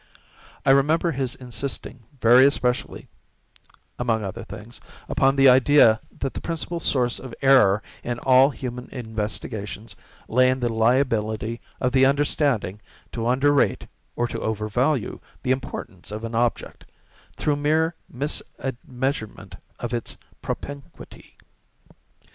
[0.65, 3.07] I remember his insisting very especially
[3.99, 8.89] (among other things) upon the idea that the principle source of error in all human
[8.91, 9.95] investigations
[10.27, 13.85] lay in the liability of the understanding to under rate
[14.15, 16.85] or to over value the importance of an object,
[17.37, 21.37] through mere misadmeasurement of its propinquity.